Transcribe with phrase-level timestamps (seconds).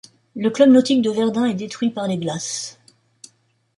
[0.35, 2.79] Le club nautique de Verdun est détruit par les glaces.